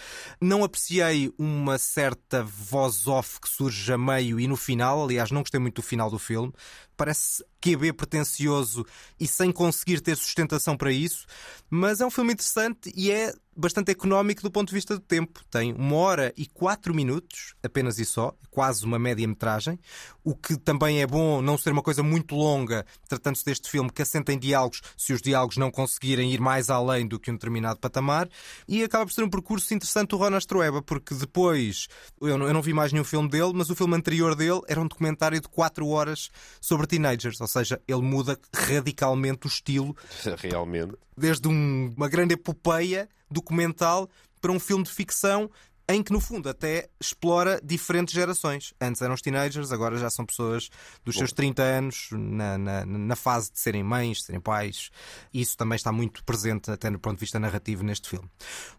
Não 0.40 0.64
apreciei 0.64 1.32
uma 1.38 1.78
certa 1.78 2.42
voz 2.42 3.06
off 3.06 3.40
que 3.40 3.48
surge 3.48 3.92
a 3.92 3.98
meio 3.98 4.38
e 4.38 4.46
no 4.46 4.56
final, 4.56 5.04
aliás, 5.04 5.30
não 5.30 5.42
gostei 5.42 5.60
muito 5.60 5.76
do 5.76 5.82
final 5.82 6.10
do 6.10 6.18
filme. 6.18 6.52
Parece 6.96 7.44
QB 7.66 7.94
pretencioso 7.94 8.86
e 9.18 9.26
sem 9.26 9.50
conseguir 9.50 10.00
ter 10.00 10.16
sustentação 10.16 10.76
para 10.76 10.92
isso, 10.92 11.26
mas 11.68 12.00
é 12.00 12.06
um 12.06 12.10
filme 12.10 12.32
interessante 12.32 12.92
e 12.94 13.10
é 13.10 13.34
bastante 13.56 13.90
económico 13.90 14.42
do 14.42 14.50
ponto 14.50 14.68
de 14.68 14.74
vista 14.74 14.94
do 14.94 15.00
tempo. 15.00 15.40
Tem 15.50 15.72
uma 15.72 15.96
hora 15.96 16.32
e 16.36 16.46
quatro 16.46 16.94
minutos, 16.94 17.54
apenas 17.62 17.98
e 17.98 18.04
só, 18.04 18.34
quase 18.50 18.84
uma 18.84 18.98
média-metragem, 18.98 19.78
o 20.22 20.34
que 20.34 20.56
também 20.56 21.00
é 21.00 21.06
bom 21.06 21.40
não 21.40 21.56
ser 21.56 21.72
uma 21.72 21.82
coisa 21.82 22.02
muito 22.02 22.34
longa, 22.34 22.84
tratando-se 23.08 23.44
deste 23.44 23.70
filme 23.70 23.90
que 23.90 24.02
assenta 24.02 24.32
em 24.32 24.38
diálogos, 24.38 24.82
se 24.96 25.12
os 25.12 25.22
diálogos 25.22 25.56
não 25.56 25.70
conseguirem 25.70 26.32
ir 26.32 26.40
mais 26.40 26.68
além 26.68 27.06
do 27.06 27.18
que 27.18 27.30
um 27.30 27.34
determinado 27.34 27.80
patamar, 27.80 28.28
e 28.68 28.82
acaba 28.84 29.06
por 29.06 29.12
ser 29.12 29.24
um 29.24 29.30
percurso 29.30 29.72
interessante 29.72 30.10
do 30.10 30.16
Ronas 30.16 30.44
Trueba, 30.44 30.82
porque 30.82 31.14
depois, 31.14 31.88
eu 32.20 32.36
não, 32.36 32.46
eu 32.46 32.52
não 32.52 32.62
vi 32.62 32.74
mais 32.74 32.92
nenhum 32.92 33.04
filme 33.04 33.28
dele, 33.28 33.52
mas 33.54 33.70
o 33.70 33.76
filme 33.76 33.96
anterior 33.96 34.34
dele 34.34 34.60
era 34.68 34.80
um 34.80 34.86
documentário 34.86 35.40
de 35.40 35.48
quatro 35.48 35.86
horas 35.88 36.30
sobre 36.60 36.86
teenagers, 36.86 37.40
ou 37.40 37.46
seja, 37.46 37.55
ele 37.86 38.02
muda 38.02 38.38
radicalmente 38.54 39.46
o 39.46 39.48
estilo 39.48 39.96
Realmente. 40.42 40.94
desde 41.16 41.48
um- 41.48 41.92
uma 41.96 42.08
grande 42.08 42.34
epopeia 42.34 43.08
documental 43.30 44.08
para 44.40 44.52
um 44.52 44.60
filme 44.60 44.84
de 44.84 44.90
ficção 44.90 45.50
em 45.88 46.02
que, 46.02 46.12
no 46.12 46.20
fundo, 46.20 46.48
até 46.48 46.88
explora 47.00 47.60
diferentes 47.62 48.12
gerações. 48.12 48.74
Antes 48.80 49.02
eram 49.02 49.14
os 49.14 49.20
teenagers, 49.20 49.70
agora 49.70 49.96
já 49.96 50.10
são 50.10 50.26
pessoas 50.26 50.68
dos 51.04 51.16
seus 51.16 51.32
30 51.32 51.62
anos, 51.62 52.08
na, 52.12 52.58
na, 52.58 52.84
na 52.84 53.16
fase 53.16 53.52
de 53.52 53.60
serem 53.60 53.82
mães, 53.82 54.18
de 54.18 54.24
serem 54.24 54.40
pais. 54.40 54.90
Isso 55.32 55.56
também 55.56 55.76
está 55.76 55.92
muito 55.92 56.24
presente, 56.24 56.70
até 56.70 56.90
no 56.90 56.98
ponto 56.98 57.14
de 57.14 57.20
vista 57.20 57.38
narrativo, 57.38 57.84
neste 57.84 58.08
filme. 58.08 58.28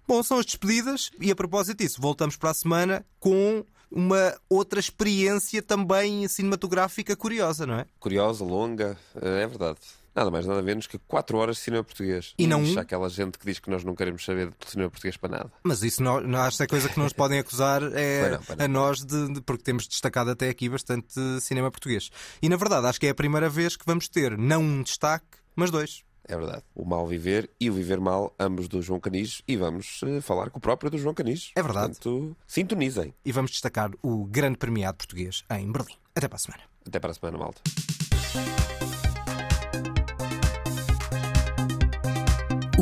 Bom, 0.07 0.21
são 0.21 0.37
as 0.37 0.45
despedidas, 0.45 1.09
e 1.19 1.31
a 1.31 1.35
propósito 1.35 1.77
disso, 1.77 2.01
voltamos 2.01 2.35
para 2.35 2.49
a 2.49 2.53
semana 2.53 3.05
com 3.19 3.63
uma 3.89 4.35
outra 4.49 4.79
experiência 4.79 5.61
também 5.61 6.27
cinematográfica 6.27 7.15
curiosa, 7.15 7.65
não 7.65 7.75
é? 7.75 7.85
Curiosa, 7.99 8.43
longa, 8.43 8.97
eh, 9.15 9.43
é 9.43 9.47
verdade. 9.47 9.79
Nada 10.17 10.31
mais, 10.31 10.47
nada 10.47 10.63
menos 10.63 10.87
que 10.87 10.97
4 10.97 11.37
horas 11.37 11.57
de 11.57 11.61
cinema 11.61 11.83
português. 11.83 12.33
E 12.39 12.47
não 12.47 12.63
um? 12.63 12.79
Aquela 12.79 13.07
gente 13.07 13.37
que 13.37 13.45
diz 13.45 13.59
que 13.59 13.69
nós 13.69 13.83
não 13.83 13.93
queremos 13.93 14.25
saber 14.25 14.47
de 14.49 14.71
cinema 14.71 14.89
português 14.89 15.15
para 15.15 15.29
nada. 15.29 15.51
Mas 15.63 15.83
isso 15.83 16.01
não, 16.01 16.19
não 16.19 16.39
acho 16.39 16.57
que 16.57 16.63
é 16.63 16.67
coisa 16.67 16.89
que 16.89 16.99
nos 16.99 17.13
podem 17.13 17.37
acusar 17.37 17.83
é 17.93 18.21
Pois 18.27 18.31
não, 18.31 18.39
pois 18.43 18.57
não. 18.57 18.65
a 18.65 18.67
nós, 18.67 19.05
de, 19.05 19.33
de- 19.33 19.41
porque 19.41 19.61
temos 19.61 19.87
destacado 19.87 20.31
até 20.31 20.49
aqui 20.49 20.67
bastante 20.69 21.13
cinema 21.41 21.69
português. 21.69 22.09
E 22.41 22.49
na 22.49 22.55
verdade, 22.55 22.87
acho 22.87 22.99
que 22.99 23.05
é 23.05 23.11
a 23.11 23.15
primeira 23.15 23.47
vez 23.47 23.77
que 23.77 23.85
vamos 23.85 24.09
ter 24.09 24.35
não 24.39 24.61
um 24.63 24.81
destaque, 24.81 25.25
mas 25.55 25.69
dois. 25.69 26.01
É 26.27 26.35
verdade. 26.35 26.63
O 26.73 26.83
Mal 26.83 27.05
Viver 27.05 27.49
e 27.59 27.69
o 27.69 27.73
Viver 27.73 27.99
Mal, 27.99 28.33
ambos 28.39 28.67
do 28.67 28.81
João 28.81 28.99
Canis, 28.99 29.43
e 29.47 29.55
vamos 29.55 30.01
eh, 30.03 30.19
falar 30.19 30.49
com 30.49 30.57
o 30.57 30.61
próprio 30.61 30.89
do 30.89 30.97
João 30.97 31.13
Canis. 31.13 31.51
É 31.55 31.61
verdade. 31.61 31.93
Portanto, 31.93 32.35
sintonizem. 32.47 33.13
E 33.23 33.31
vamos 33.31 33.51
destacar 33.51 33.91
o 34.01 34.25
grande 34.25 34.57
premiado 34.57 34.97
português 34.97 35.45
em 35.51 35.71
Berlim. 35.71 35.93
Até 36.15 36.27
para 36.27 36.35
a 36.37 36.39
semana. 36.39 36.63
Até 36.85 36.99
para 36.99 37.11
a 37.11 37.13
semana, 37.13 37.37
malta. 37.37 37.61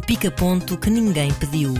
Pica-ponto 0.05 0.77
que 0.77 0.89
ninguém 0.89 1.33
pediu. 1.33 1.73